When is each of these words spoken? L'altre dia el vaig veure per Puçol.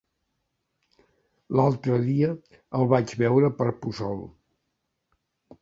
L'altre 1.59 1.99
dia 2.07 2.29
el 2.79 2.89
vaig 2.95 3.13
veure 3.23 3.55
per 3.61 3.71
Puçol. 3.85 4.27